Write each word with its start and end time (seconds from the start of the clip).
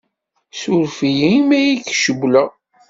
Ssuref-iyi 0.53 1.27
imi 1.39 1.55
ay 1.63 1.71
k-cewwleɣ. 1.87 2.49